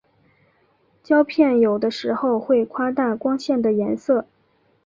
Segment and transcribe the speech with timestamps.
[1.03, 4.25] 胶片有的时候会夸大光线的颜色。